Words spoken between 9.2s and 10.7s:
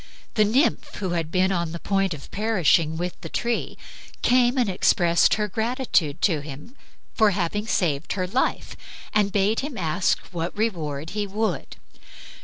bade him ask what